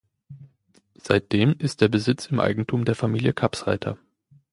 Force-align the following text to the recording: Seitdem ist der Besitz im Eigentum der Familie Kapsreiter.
Seitdem 0.99 1.53
ist 1.59 1.79
der 1.81 1.87
Besitz 1.87 2.25
im 2.25 2.39
Eigentum 2.39 2.85
der 2.85 2.95
Familie 2.95 3.33
Kapsreiter. 3.33 3.99